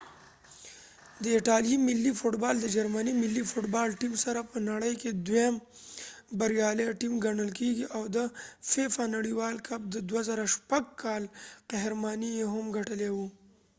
[1.23, 5.09] د ایټالیې ملي فټ بال د جرمني ملي فټ بال ټیم سره په نړۍ کې
[5.27, 5.55] دیوم
[6.39, 8.17] بریالۍ ټیم ګڼل کیږي او د
[8.71, 11.23] فیفا نړیوال کپ د 2006 کال
[11.71, 13.27] قهرماني یې هم ګټلې وه